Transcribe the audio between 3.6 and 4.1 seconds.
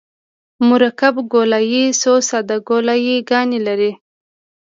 لري